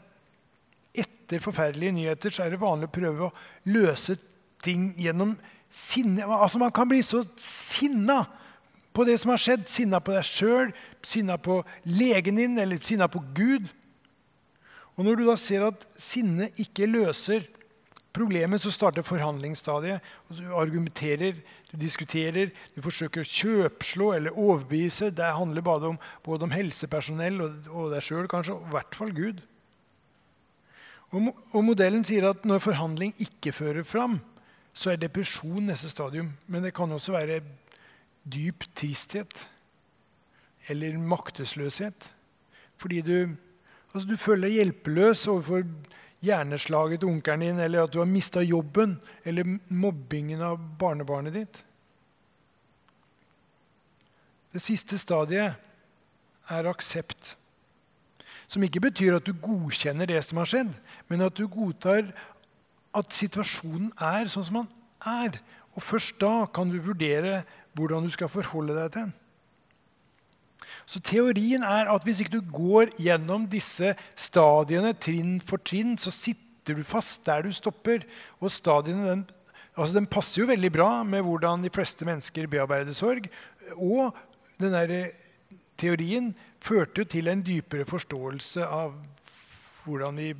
Etter 0.94 1.42
forferdelige 1.42 1.94
nyheter 1.94 2.34
så 2.34 2.42
er 2.42 2.54
det 2.54 2.62
vanlig 2.62 2.88
å 2.90 2.94
prøve 2.94 3.28
å 3.28 3.34
løse 3.70 4.16
ting 4.66 4.92
gjennom 4.98 5.36
sinne. 5.70 6.26
Altså 6.26 6.58
Man 6.62 6.74
kan 6.74 6.90
bli 6.90 7.02
så 7.06 7.22
sinna 7.38 8.24
på 8.94 9.04
det 9.06 9.18
som 9.20 9.32
har 9.34 9.42
skjedd. 9.42 9.66
Sinna 9.70 10.00
på 10.00 10.14
deg 10.14 10.26
sjøl, 10.28 10.70
sinna 11.04 11.38
på 11.40 11.60
legen 11.88 12.38
din 12.40 12.60
eller 12.62 12.80
sinna 12.82 13.10
på 13.10 13.22
Gud. 13.36 13.66
Og 14.94 15.04
Når 15.04 15.18
du 15.18 15.26
da 15.26 15.36
ser 15.40 15.66
at 15.66 15.86
sinne 15.98 16.52
ikke 16.62 16.86
løser 16.86 17.48
problemet, 18.14 18.62
så 18.62 18.70
starter 18.70 19.02
forhandlingsstadiet. 19.02 20.00
og 20.28 20.36
Du 20.38 20.54
argumenterer, 20.54 21.40
du 21.72 21.76
diskuterer, 21.76 22.52
du 22.76 22.82
forsøker 22.82 23.24
å 23.24 23.26
kjøpslå 23.26 24.12
eller 24.14 24.38
overbevise. 24.38 25.10
Det 25.10 25.34
handler 25.34 25.66
både 25.66 25.90
om, 25.94 25.98
både 26.22 26.46
om 26.46 26.54
helsepersonell 26.54 27.40
og, 27.42 27.66
og 27.72 27.90
deg 27.90 28.06
sjøl, 28.06 28.28
kanskje, 28.30 28.54
og 28.54 28.70
i 28.70 28.76
hvert 28.76 28.94
fall 28.94 29.10
Gud. 29.16 29.42
Og, 31.14 31.34
og 31.54 31.66
Modellen 31.66 32.06
sier 32.06 32.30
at 32.30 32.46
når 32.46 32.62
forhandling 32.62 33.14
ikke 33.22 33.52
fører 33.54 33.86
fram, 33.86 34.20
så 34.74 34.90
er 34.90 35.02
depresjon 35.02 35.66
neste 35.66 35.90
stadium. 35.90 36.32
Men 36.46 36.66
det 36.66 36.74
kan 36.74 36.90
også 36.94 37.14
være 37.14 37.42
dyp 38.24 38.64
tristhet 38.76 39.48
eller 40.68 40.96
maktesløshet. 40.98 42.10
Fordi 42.80 43.00
du, 43.04 43.16
altså 43.92 44.08
du 44.08 44.16
føler 44.16 44.48
deg 44.48 44.58
hjelpeløs 44.58 45.26
overfor 45.28 45.66
hjerneslaget 46.24 47.02
til 47.02 47.12
onkelen 47.12 47.44
din, 47.44 47.60
eller 47.60 47.84
at 47.84 47.92
du 47.92 48.00
har 48.00 48.08
mista 48.08 48.40
jobben, 48.40 48.96
eller 49.24 49.56
mobbingen 49.68 50.42
av 50.44 50.60
barnebarnet 50.80 51.36
ditt. 51.36 51.60
Det 54.54 54.62
siste 54.62 54.98
stadiet 55.00 55.56
er 56.48 56.70
aksept. 56.70 57.34
Som 58.46 58.64
ikke 58.64 58.84
betyr 58.84 59.16
at 59.16 59.26
du 59.26 59.34
godkjenner 59.34 60.08
det 60.08 60.20
som 60.24 60.38
har 60.40 60.48
skjedd, 60.48 60.72
men 61.08 61.24
at 61.26 61.36
du 61.36 61.46
godtar 61.50 62.12
at 62.94 63.16
situasjonen 63.16 63.90
er 63.98 64.30
sånn 64.30 64.46
som 64.46 64.60
den 64.62 64.70
er. 65.10 65.40
Og 65.74 65.82
først 65.82 66.20
da 66.22 66.46
kan 66.54 66.70
du 66.70 66.78
vurdere 66.78 67.42
hvordan 67.74 68.06
du 68.06 68.12
skal 68.14 68.30
forholde 68.32 68.76
deg 68.76 68.92
til 68.92 69.06
den. 69.06 69.14
Så 70.86 71.00
Teorien 71.00 71.64
er 71.64 71.88
at 71.92 72.04
hvis 72.04 72.20
ikke 72.20 72.36
du 72.36 72.52
går 72.54 72.92
gjennom 73.00 73.46
disse 73.50 73.94
stadiene 74.16 74.92
trinn 75.00 75.38
for 75.44 75.62
trinn, 75.64 75.96
så 75.98 76.12
sitter 76.12 76.76
du 76.76 76.84
fast 76.86 77.24
der 77.26 77.46
du 77.46 77.52
stopper. 77.56 78.04
Og 78.40 78.52
stadiene 78.52 79.08
den, 79.08 79.24
altså 79.74 79.96
den 79.96 80.08
passer 80.10 80.42
jo 80.42 80.50
veldig 80.52 80.72
bra 80.74 80.90
med 81.08 81.24
hvordan 81.24 81.64
de 81.64 81.72
fleste 81.72 82.06
mennesker 82.08 82.50
bearbeider 82.52 82.96
sorg. 82.96 83.30
Og 83.76 84.12
den 84.60 84.76
der 84.76 85.14
teorien 85.80 86.34
førte 86.62 87.04
til 87.08 87.28
en 87.28 87.42
dypere 87.44 87.88
forståelse 87.88 88.66
av 88.66 88.94
hvordan 89.84 90.20
vi 90.20 90.30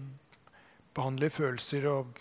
behandler 0.94 1.32
følelser 1.32 1.88
og 1.90 2.20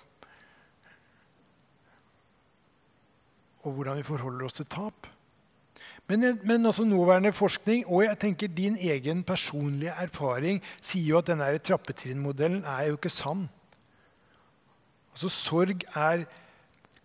og 3.63 3.75
hvordan 3.75 3.99
vi 3.99 4.07
forholder 4.07 4.47
oss 4.47 4.59
til 4.59 4.69
tap. 4.71 5.07
Men, 6.07 6.39
men 6.43 6.65
også 6.67 6.83
nåværende 6.83 7.31
forskning 7.33 7.85
og 7.87 8.03
jeg 8.03 8.19
tenker 8.19 8.51
din 8.51 8.75
egen 8.75 9.23
personlige 9.23 9.93
erfaring 10.03 10.59
sier 10.81 11.13
jo 11.13 11.21
at 11.21 11.29
denne 11.31 11.47
trappetrinnmodellen 11.63 12.65
er 12.67 12.89
jo 12.89 12.97
ikke 12.99 13.11
sann. 13.13 13.45
Altså, 15.13 15.29
Sorg 15.29 15.85
er 15.95 16.25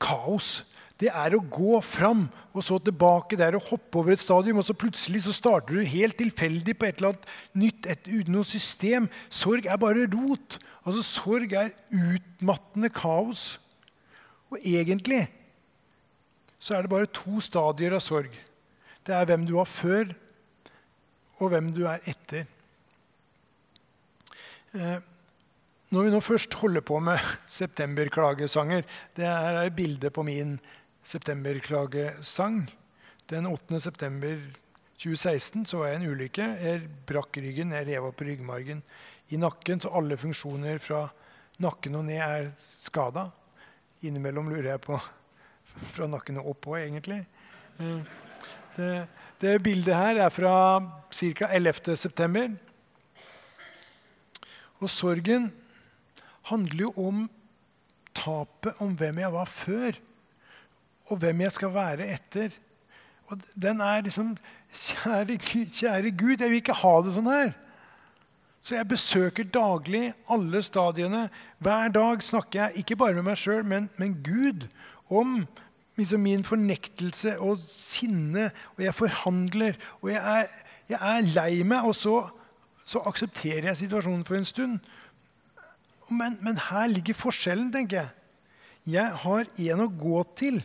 kaos. 0.02 0.64
Det 0.98 1.12
er 1.14 1.36
å 1.36 1.44
gå 1.46 1.78
fram 1.86 2.24
og 2.50 2.64
så 2.66 2.80
tilbake. 2.82 3.36
Det 3.38 3.46
er 3.46 3.54
å 3.54 3.62
hoppe 3.62 4.00
over 4.00 4.16
et 4.16 4.22
stadium, 4.22 4.58
og 4.58 4.66
så 4.66 4.74
plutselig 4.74 5.22
så 5.28 5.34
starter 5.36 5.78
du 5.78 5.86
helt 5.86 6.18
tilfeldig 6.18 6.74
på 6.74 6.88
et 6.88 6.98
eller 6.98 7.12
annet 7.12 7.28
nytt 7.62 7.86
et, 7.86 8.08
uten 8.10 8.34
noe 8.34 8.48
system. 8.48 9.06
Sorg 9.30 9.68
er 9.70 9.78
bare 9.78 10.08
rot. 10.10 10.58
Altså, 10.82 11.04
Sorg 11.06 11.54
er 11.54 11.70
utmattende 11.94 12.90
kaos. 12.90 13.60
Og 14.50 14.58
egentlig 14.64 15.28
så 16.58 16.74
er 16.74 16.84
det 16.84 16.92
bare 16.92 17.10
to 17.14 17.40
stadier 17.44 17.94
av 17.96 18.02
sorg. 18.04 18.32
Det 19.06 19.14
er 19.14 19.28
hvem 19.28 19.46
du 19.48 19.54
var 19.56 19.68
før, 19.70 20.10
og 21.38 21.52
hvem 21.52 21.70
du 21.74 21.84
er 21.86 22.02
etter. 22.10 22.48
Eh, 24.74 24.98
når 25.88 26.04
vi 26.04 26.12
nå 26.12 26.20
først 26.20 26.58
holder 26.60 26.84
på 26.84 26.98
med 27.00 27.22
septemberklagesanger 27.58 28.82
Det 29.16 29.24
er 29.24 29.62
et 29.62 29.76
bilde 29.76 30.10
på 30.12 30.22
min 30.26 30.58
septemberklagesang. 31.08 32.66
Den 33.30 33.46
8. 33.46 33.80
september 33.80 34.36
2016 34.98 35.64
så 35.70 35.84
jeg 35.86 35.96
en 35.96 36.10
ulykke. 36.10 36.48
Jeg 36.60 36.90
brakk 37.08 37.38
ryggen, 37.40 37.72
jeg 37.72 37.86
rev 37.88 38.10
opp 38.10 38.20
ryggmargen 38.20 38.82
i 39.30 39.40
nakken, 39.40 39.80
så 39.80 39.92
alle 39.96 40.16
funksjoner 40.20 40.80
fra 40.82 41.06
nakken 41.62 41.96
og 42.00 42.04
ned 42.08 42.20
er 42.24 42.50
skada. 42.60 43.28
Innimellom 44.02 44.50
lurer 44.50 44.74
jeg 44.74 44.84
på 44.84 44.98
fra 45.94 46.08
nakken 46.10 46.40
og 46.40 46.52
oppå, 46.54 46.76
egentlig. 46.80 47.22
Eh, 47.78 48.14
det, 48.76 48.92
det, 49.42 49.56
bildet 49.62 49.96
her 49.96 50.22
er 50.26 50.34
fra 50.34 50.54
ca. 51.14 51.50
11.9. 51.58 52.46
Og 54.78 54.90
sorgen 54.90 55.50
handler 56.50 56.84
jo 56.86 56.92
om 56.96 57.24
tapet, 58.14 58.74
om 58.78 58.94
hvem 58.98 59.18
jeg 59.18 59.32
var 59.34 59.50
før, 59.50 59.98
og 61.08 61.20
hvem 61.22 61.40
jeg 61.46 61.56
skal 61.56 61.74
være 61.74 62.08
etter. 62.14 62.54
Og 63.28 63.40
den 63.54 63.80
er 63.84 64.04
liksom 64.04 64.36
kjære, 64.72 65.38
kjære 65.38 66.10
Gud, 66.10 66.36
jeg 66.40 66.50
vil 66.50 66.62
ikke 66.62 66.76
ha 66.82 66.94
det 67.04 67.14
sånn 67.16 67.32
her. 67.32 67.56
Så 68.64 68.76
jeg 68.76 68.88
besøker 68.90 69.46
daglig 69.48 70.10
alle 70.28 70.60
stadiene. 70.62 71.28
Hver 71.64 71.92
dag 71.94 72.22
snakker 72.24 72.60
jeg 72.60 72.82
ikke 72.82 72.98
bare 73.00 73.16
med 73.16 73.30
meg 73.30 73.38
sjøl, 73.40 73.64
men, 73.64 73.88
men, 73.96 74.18
Gud 74.24 74.66
om 75.10 75.42
liksom 75.98 76.22
min 76.22 76.44
fornektelse 76.46 77.36
og 77.42 77.62
sinne. 77.64 78.50
Og 78.76 78.84
jeg 78.84 78.94
forhandler, 78.94 79.78
og 80.00 80.12
jeg 80.12 80.22
er, 80.40 80.64
jeg 80.88 80.98
er 81.16 81.28
lei 81.34 81.62
meg. 81.62 81.88
Og 81.88 81.96
så, 81.98 82.22
så, 82.84 83.02
aksepterer 83.06 83.70
jeg 83.70 83.82
situasjonen 83.84 84.24
for 84.28 84.38
en 84.38 84.48
stund. 84.48 84.78
Men, 86.08 86.38
men 86.40 86.60
her 86.70 86.88
ligger 86.88 87.18
forskjellen, 87.18 87.72
tenker 87.72 88.02
jeg. 88.02 88.14
Jeg 88.88 89.22
har 89.24 89.48
en 89.58 89.84
å 89.84 89.92
gå 89.92 90.22
til 90.38 90.62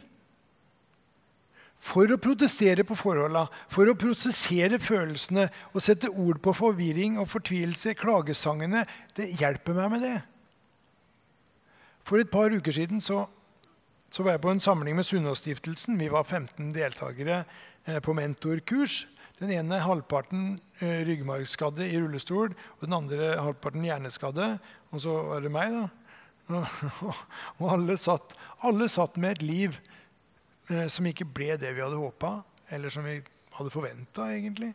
for 1.84 2.08
å 2.08 2.20
protestere 2.22 2.86
på 2.88 2.96
forholda, 2.96 3.42
for 3.68 3.90
å 3.92 3.98
prosessere 4.00 4.78
følelsene 4.80 5.50
og 5.74 5.84
sette 5.84 6.08
ord 6.08 6.40
på 6.44 6.54
forvirring 6.56 7.18
og 7.20 7.28
fortvilelse. 7.34 7.98
Klagesangene 8.00 8.86
det 9.18 9.34
hjelper 9.42 9.76
meg 9.76 9.92
med 9.92 10.06
det. 10.08 10.20
For 12.08 12.24
et 12.24 12.32
par 12.32 12.56
uker 12.56 12.76
siden 12.76 13.04
så, 13.04 13.26
så 14.14 14.26
var 14.26 14.36
jeg 14.36 14.44
på 14.44 14.52
en 14.54 14.62
samling 14.62 14.98
med 14.98 15.08
Sunnaas-stiftelsen. 15.08 15.98
Vi 15.98 16.12
var 16.14 16.28
15 16.28 16.70
deltakere 16.76 17.40
eh, 17.88 17.98
på 18.04 18.14
mentorkurs. 18.14 19.08
Den 19.40 19.50
ene 19.56 19.82
halvparten 19.82 20.60
eh, 20.80 21.02
ryggmargskadde 21.08 21.88
i 21.90 21.98
rullestol, 21.98 22.54
og 22.54 22.86
den 22.86 22.94
andre 22.94 23.34
halvparten 23.42 23.88
hjerneskadde. 23.88 24.52
Og 24.94 25.02
så 25.02 25.18
var 25.32 25.42
det 25.42 25.54
meg, 25.54 25.74
da. 25.74 25.90
Og, 26.54 27.68
alle, 27.72 27.96
satt, 27.98 28.36
alle 28.68 28.90
satt 28.92 29.16
med 29.18 29.38
et 29.38 29.46
liv 29.48 29.78
Eh, 30.72 30.88
som 30.88 31.08
ikke 31.08 31.28
ble 31.28 31.58
det 31.60 31.74
vi 31.76 31.84
hadde 31.84 32.00
håpa, 32.00 32.38
eller 32.72 32.94
som 32.94 33.04
vi 33.08 33.18
hadde 33.58 33.74
forventa, 33.74 34.30
egentlig. 34.32 34.72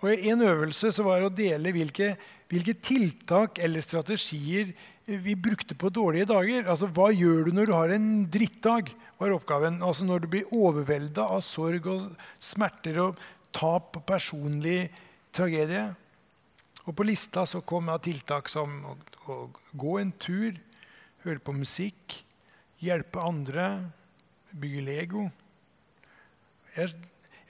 Og 0.00 0.12
En 0.14 0.40
øvelse 0.40 0.92
så 0.96 1.04
var 1.04 1.20
å 1.20 1.28
dele 1.28 1.74
hvilke, 1.76 2.14
hvilke, 2.48 2.74
tiltak 2.80 3.58
eller 3.60 3.84
strategier 3.84 4.72
vi 5.18 5.34
brukte 5.34 5.74
på 5.74 5.90
dårlige 5.90 6.28
dager. 6.30 6.68
Altså, 6.70 6.86
Hva 6.86 7.10
gjør 7.10 7.48
du 7.48 7.52
når 7.56 7.66
du 7.66 7.74
har 7.74 7.94
en 7.94 8.10
drittdag? 8.30 8.92
var 9.20 9.34
oppgaven. 9.34 9.82
Altså 9.82 10.04
Når 10.04 10.18
du 10.22 10.28
blir 10.32 10.54
overvelda 10.54 11.26
av 11.34 11.42
sorg 11.44 11.86
og 11.90 12.06
smerter 12.38 13.00
og 13.02 13.18
tap 13.52 13.98
og 13.98 14.06
personlig 14.06 14.88
tragedie. 15.34 15.90
Og 16.86 16.96
På 16.96 17.04
lista 17.04 17.44
så 17.46 17.60
kom 17.60 17.90
jeg 17.92 18.06
tiltak 18.08 18.48
som 18.48 18.80
å, 18.88 18.96
å 19.28 19.38
gå 19.76 19.98
en 20.00 20.12
tur, 20.22 20.56
høre 21.26 21.42
på 21.44 21.52
musikk, 21.52 22.16
hjelpe 22.80 23.20
andre, 23.20 23.66
bygge 24.56 24.82
Lego. 24.86 25.28
Jeg, 26.74 26.94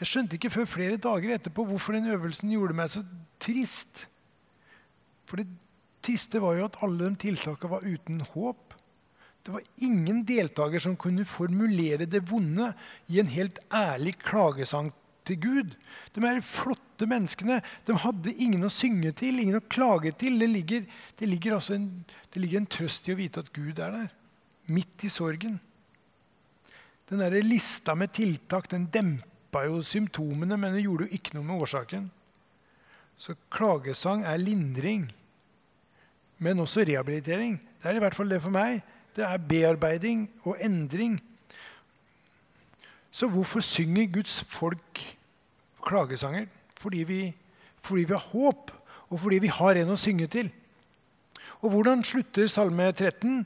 jeg, 0.00 0.08
skjønte 0.08 0.36
ikke 0.36 0.52
før 0.52 0.68
flere 0.68 1.00
dager 1.00 1.36
etterpå 1.36 1.64
hvorfor 1.68 1.96
den 1.96 2.10
øvelsen 2.10 2.50
gjorde 2.50 2.76
meg 2.76 2.90
så 2.90 3.04
trist. 3.40 4.06
For 5.30 5.40
det 5.40 5.46
triste 6.04 6.40
var 6.42 6.58
jo 6.58 6.68
at 6.68 6.78
alle 6.84 7.08
de 7.08 7.20
tiltakene 7.26 7.72
var 7.72 7.86
uten 7.86 8.22
håp. 8.32 8.74
Det 9.44 9.54
var 9.54 9.64
ingen 9.80 10.24
deltaker 10.28 10.82
som 10.82 10.98
kunne 11.00 11.24
formulere 11.28 12.08
det 12.08 12.22
vonde 12.28 12.72
i 13.08 13.20
en 13.22 13.30
helt 13.32 13.60
ærlig 13.72 14.18
klagesang 14.20 14.90
til 15.28 15.38
Gud. 15.40 15.72
De 16.14 16.24
er 16.26 16.42
flotte 16.44 17.08
menneskene 17.08 17.60
de 17.88 17.96
hadde 18.02 18.34
ingen 18.36 18.66
å 18.66 18.72
synge 18.72 19.12
til, 19.16 19.40
ingen 19.40 19.60
å 19.60 19.68
klage 19.72 20.12
til. 20.20 20.38
Det 20.40 20.50
ligger, 20.50 20.86
det 21.18 21.28
ligger, 21.28 21.56
altså 21.56 21.76
en, 21.78 21.88
det 22.32 22.42
ligger 22.42 22.60
en 22.60 22.70
trøst 22.76 23.08
i 23.08 23.14
å 23.14 23.20
vite 23.20 23.44
at 23.44 23.52
Gud 23.56 23.80
er 23.80 23.96
der, 23.96 24.12
midt 24.70 25.06
i 25.06 25.12
sorgen. 25.12 25.58
Den 27.10 27.24
der 27.24 27.40
lista 27.42 27.96
med 27.98 28.12
tiltak 28.14 28.68
den 28.70 28.86
dempa 28.92 29.64
jo 29.66 29.80
symptomene, 29.82 30.56
men 30.60 30.76
det 30.76 30.84
gjorde 30.84 31.08
jo 31.08 31.16
ikke 31.16 31.34
noe 31.36 31.48
med 31.48 31.64
årsaken. 31.64 32.04
Så 33.20 33.34
klagesang 33.52 34.22
er 34.24 34.38
lindring, 34.40 35.08
men 36.40 36.60
også 36.62 36.84
rehabilitering. 36.88 37.58
Det 37.60 37.90
er 37.90 37.98
i 37.98 38.02
hvert 38.02 38.16
fall 38.16 38.30
det 38.32 38.40
for 38.42 38.52
meg. 38.54 38.80
Det 39.16 39.24
er 39.26 39.42
bearbeiding 39.48 40.24
og 40.48 40.56
endring. 40.64 41.18
Så 43.10 43.28
hvorfor 43.28 43.60
synger 43.60 44.08
Guds 44.14 44.40
folk 44.48 45.02
klagesanger? 45.84 46.46
Fordi 46.80 47.04
vi, 47.04 47.20
fordi 47.82 48.04
vi 48.04 48.12
har 48.12 48.28
håp, 48.32 48.70
og 49.10 49.20
fordi 49.20 49.38
vi 49.44 49.52
har 49.52 49.76
en 49.76 49.92
å 49.92 49.98
synge 50.00 50.26
til. 50.32 50.50
Og 51.60 51.74
hvordan 51.74 52.04
slutter 52.06 52.48
Salme 52.48 52.88
13? 52.92 53.42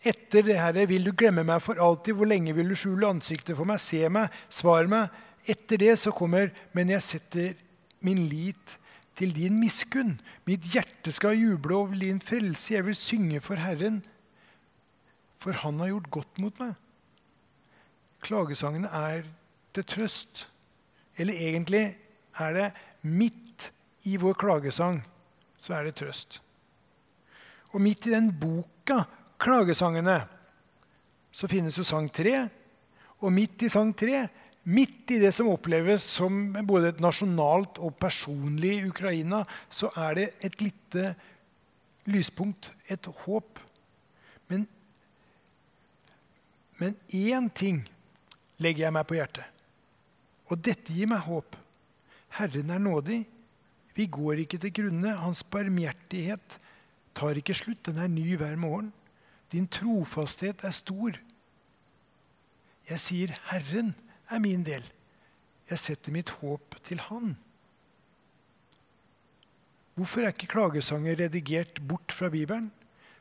Etter 0.00 0.46
det 0.46 0.56
herre 0.56 0.86
vil 0.88 1.04
du 1.04 1.12
glemme 1.12 1.44
meg 1.44 1.60
for 1.60 1.76
alltid? 1.76 2.16
Hvor 2.16 2.30
lenge 2.30 2.54
vil 2.56 2.72
du 2.72 2.78
skjule 2.78 3.10
ansiktet 3.10 3.58
for 3.58 3.68
meg? 3.68 3.82
Se 3.82 4.06
meg, 4.08 4.32
svar 4.48 4.88
meg. 4.88 5.10
Etter 5.44 5.80
det 5.80 5.98
så 5.98 6.12
kommer 6.12 6.52
Men 6.72 6.90
jeg 6.92 7.02
setter 7.02 7.52
min 8.00 8.28
lit 8.28 8.78
til 9.16 9.34
din 9.36 9.58
miskunn. 9.60 10.20
Mitt 10.46 10.66
hjerte 10.72 11.12
skal 11.12 11.38
juble 11.38 11.74
over 11.76 11.98
din 11.98 12.20
frelse. 12.20 12.74
Jeg 12.74 12.86
vil 12.86 12.96
synge 12.96 13.40
for 13.40 13.54
Herren, 13.60 14.04
for 15.38 15.52
Han 15.52 15.80
har 15.80 15.92
gjort 15.92 16.10
godt 16.10 16.38
mot 16.38 16.60
meg. 16.60 16.74
Klagesangene 18.20 18.88
er 18.88 19.22
til 19.74 19.84
trøst. 19.84 20.48
Eller 21.16 21.34
egentlig 21.34 21.96
er 22.38 22.52
det 22.52 22.68
midt 23.02 23.72
i 24.08 24.16
vår 24.16 24.36
klagesang 24.40 25.02
så 25.60 25.76
er 25.76 25.88
det 25.88 25.98
trøst. 26.00 26.40
Og 27.70 27.82
midt 27.84 28.06
i 28.08 28.14
den 28.14 28.30
boka 28.40 29.02
klagesangene 29.40 30.22
så 31.30 31.48
finnes 31.50 31.76
jo 31.78 31.84
sang 31.86 32.08
tre. 32.12 32.48
Og 33.20 33.32
midt 33.32 33.62
i 33.62 33.68
sang 33.68 33.92
tre, 33.96 34.24
midt 34.70 35.10
i 35.10 35.18
det 35.22 35.32
som 35.34 35.50
oppleves 35.50 36.04
som 36.18 36.52
både 36.66 36.92
et 36.92 37.02
nasjonalt 37.02 37.80
og 37.82 37.96
personlig 38.00 38.86
Ukraina, 38.90 39.42
så 39.68 39.90
er 39.98 40.16
det 40.18 40.26
et 40.46 40.60
lite 40.62 41.14
lyspunkt, 42.10 42.70
et 42.90 43.06
håp. 43.24 43.58
Men, 44.50 44.66
men 46.78 46.96
én 47.10 47.50
ting 47.54 47.82
legger 48.60 48.86
jeg 48.86 48.96
meg 48.96 49.08
på 49.08 49.18
hjertet, 49.18 49.46
og 50.50 50.62
dette 50.62 50.94
gir 50.94 51.10
meg 51.10 51.26
håp. 51.26 51.58
Herren 52.38 52.70
er 52.70 52.82
nådig. 52.82 53.20
Vi 53.96 54.06
går 54.06 54.44
ikke 54.44 54.58
til 54.62 54.72
grunne. 54.74 55.16
Hans 55.18 55.42
barmhjertighet 55.42 56.58
tar 57.18 57.38
ikke 57.38 57.56
slutt. 57.58 57.82
Den 57.88 57.98
er 57.98 58.10
ny 58.10 58.36
hver 58.38 58.54
morgen. 58.58 58.92
Din 59.50 59.66
trofasthet 59.66 60.62
er 60.66 60.74
stor. 60.74 61.18
Jeg 62.90 63.00
sier, 63.02 63.34
'Herren 63.50 63.94
er 64.30 64.38
min 64.38 64.64
del'. 64.66 64.90
Jeg 65.70 65.78
setter 65.78 66.12
mitt 66.12 66.30
håp 66.30 66.74
til 66.84 67.00
Han. 67.00 67.36
Hvorfor 69.94 70.24
er 70.24 70.32
ikke 70.32 70.46
klagesanger 70.50 71.18
redigert 71.18 71.80
bort 71.88 72.12
fra 72.12 72.28
Bibelen? 72.28 72.70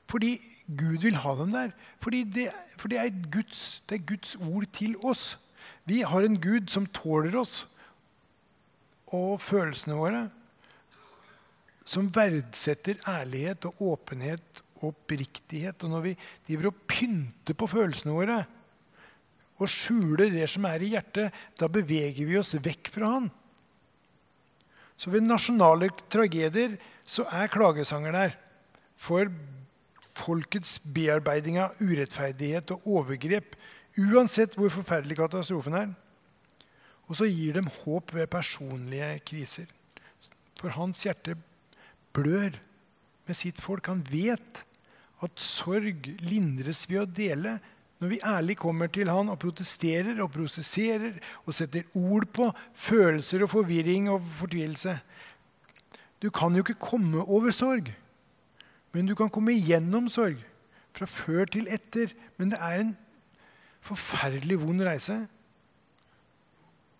Fordi 0.10 0.40
Gud 0.78 1.02
vil 1.02 1.16
ha 1.16 1.36
dem 1.36 1.52
der. 1.52 1.72
Fordi 2.02 2.24
det, 2.24 2.50
for 2.78 2.88
det 2.88 2.98
er, 2.98 3.32
Guds, 3.32 3.84
det 3.90 4.00
er 4.00 4.06
Guds 4.06 4.36
ord 4.36 4.66
til 4.74 4.96
oss. 5.04 5.38
Vi 5.86 6.02
har 6.02 6.26
en 6.26 6.42
Gud 6.42 6.70
som 6.70 6.86
tåler 6.86 7.36
oss 7.40 7.64
og 9.08 9.42
følelsene 9.42 9.98
våre. 9.98 10.24
Som 11.86 12.12
verdsetter 12.16 13.02
ærlighet 13.10 13.66
og 13.66 13.82
åpenhet 13.82 14.64
og 14.80 14.94
oppriktighet. 14.94 15.84
Og 15.84 15.90
når 15.90 16.06
vi 16.06 16.16
driver 16.48 16.72
og 16.72 16.82
pynter 16.88 17.58
på 17.58 17.68
følelsene 17.68 18.14
våre 18.14 18.44
og 19.60 19.70
skjuler 19.70 20.32
det 20.32 20.48
som 20.52 20.66
er 20.70 20.84
i 20.84 20.94
hjertet, 20.94 21.36
da 21.60 21.68
beveger 21.72 22.26
vi 22.28 22.40
oss 22.40 22.56
vekk 22.56 22.92
fra 22.96 23.14
Han. 23.16 23.30
Så 25.00 25.12
ved 25.12 25.24
nasjonale 25.24 25.92
tragedier 26.12 26.76
så 27.08 27.26
er 27.32 27.52
klagesanger 27.52 28.16
der 28.16 28.36
for 29.00 29.32
folkets 30.20 30.78
bearbeiding 30.84 31.60
av 31.64 31.78
urettferdighet 31.80 32.74
og 32.76 32.88
overgrep, 33.00 33.56
uansett 34.00 34.58
hvor 34.60 34.72
forferdelig 34.74 35.20
katastrofen 35.20 35.78
er. 35.80 35.94
Og 37.08 37.18
så 37.20 37.28
gir 37.30 37.56
dem 37.56 37.70
håp 37.82 38.14
ved 38.14 38.30
personlige 38.32 39.14
kriser. 39.26 39.70
For 40.60 40.76
hans 40.76 41.06
hjerte 41.08 41.38
blør 42.14 42.60
med 43.26 43.38
sitt 43.38 43.62
folk. 43.64 43.88
Han 43.88 44.04
vet 44.12 44.64
at 45.24 45.42
sorg 45.42 46.06
lindres 46.22 46.84
ved 46.90 47.02
å 47.02 47.10
dele. 47.10 47.58
Når 48.00 48.12
vi 48.14 48.20
ærlig 48.24 48.56
kommer 48.58 48.88
til 48.88 49.10
han 49.12 49.32
og 49.32 49.40
protesterer 49.42 50.22
og 50.24 50.32
prosesserer 50.32 51.18
og 51.44 51.56
setter 51.56 51.88
ord 52.00 52.30
på 52.32 52.48
følelser 52.74 53.44
og 53.44 53.52
forvirring 53.52 54.08
og 54.12 54.24
fortvilelse 54.40 54.96
Du 56.22 56.30
kan 56.30 56.56
jo 56.56 56.64
ikke 56.64 56.80
komme 56.80 57.24
over 57.24 57.52
sorg, 57.56 57.92
men 58.92 59.08
du 59.08 59.16
kan 59.16 59.30
komme 59.30 59.54
gjennom 59.56 60.10
sorg. 60.12 60.40
Fra 60.92 61.06
før 61.06 61.46
til 61.46 61.70
etter. 61.72 62.12
Men 62.36 62.52
det 62.52 62.60
er 62.60 62.82
en 62.82 62.96
forferdelig 63.86 64.58
vond 64.60 64.84
reise. 64.84 65.16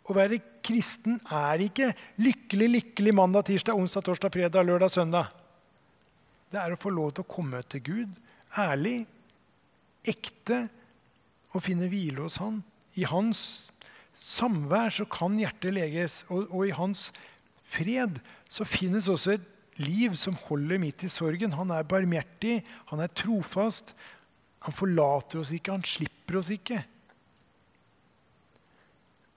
Å 0.10 0.16
være 0.16 0.40
kristen 0.66 1.20
er 1.26 1.62
ikke 1.66 1.92
lykkelig, 2.22 2.70
lykkelig 2.78 3.14
mandag, 3.14 3.46
tirsdag, 3.50 3.78
onsdag, 3.78 4.06
torsdag, 4.08 4.34
fredag, 4.34 4.66
lørdag, 4.66 4.94
søndag. 4.94 5.30
Det 6.50 6.58
er 6.58 6.74
å 6.74 6.80
få 6.82 6.94
lov 6.94 7.12
til 7.14 7.26
å 7.26 7.30
komme 7.30 7.62
til 7.70 7.84
Gud 7.86 8.16
ærlig, 8.58 9.04
ekte, 10.08 10.64
og 11.54 11.64
finne 11.66 11.90
hvile 11.90 12.26
hos 12.26 12.40
Han. 12.42 12.62
I 13.00 13.06
Hans 13.10 13.72
samvær 14.20 14.92
så 14.94 15.06
kan 15.10 15.38
hjertet 15.40 15.74
leges, 15.74 16.24
og, 16.30 16.50
og 16.52 16.68
i 16.68 16.76
Hans 16.76 17.10
fred 17.70 18.20
så 18.50 18.66
finnes 18.68 19.10
også 19.10 19.38
et 19.38 19.48
liv 19.80 20.16
som 20.20 20.38
holder 20.48 20.82
midt 20.82 21.06
i 21.08 21.12
sorgen. 21.12 21.56
Han 21.56 21.72
er 21.72 21.88
barmhjertig, 21.88 22.60
han 22.92 23.04
er 23.04 23.14
trofast. 23.16 23.96
Han 24.66 24.76
forlater 24.76 25.40
oss 25.40 25.54
ikke, 25.56 25.78
han 25.78 25.88
slipper 25.88 26.40
oss 26.42 26.50
ikke. 26.52 26.82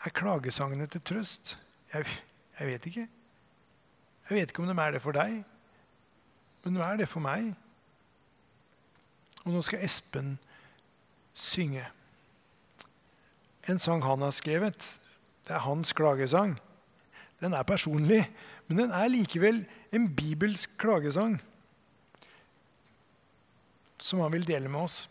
Er 0.03 0.15
klagesangene 0.19 0.89
til 0.91 1.05
trøst? 1.07 1.57
Jeg, 1.93 2.09
jeg, 2.59 2.67
vet 2.67 2.87
ikke. 2.91 3.07
Jeg 4.29 4.39
vet 4.39 4.51
ikke 4.51 4.65
om 4.65 4.71
de 4.71 4.83
er 4.83 4.97
det 4.97 5.03
for 5.05 5.15
deg, 5.15 5.43
men 6.65 6.75
de 6.75 6.83
er 6.83 6.99
det 6.99 7.09
for 7.11 7.23
meg. 7.23 7.53
Og 9.45 9.55
nå 9.55 9.63
skal 9.67 9.85
Espen 9.87 10.35
synge. 11.35 11.85
En 13.69 13.79
sang 13.79 14.03
han 14.03 14.23
har 14.25 14.35
skrevet. 14.35 14.79
Det 15.47 15.55
er 15.55 15.63
hans 15.63 15.93
klagesang. 15.93 16.57
Den 17.43 17.55
er 17.55 17.67
personlig, 17.67 18.25
men 18.69 18.79
den 18.79 18.93
er 18.95 19.11
likevel 19.11 19.65
en 19.93 20.07
bibelsk 20.17 20.71
klagesang 20.79 21.41
som 24.03 24.23
han 24.23 24.33
vil 24.35 24.47
dele 24.47 24.71
med 24.71 24.87
oss. 24.87 25.05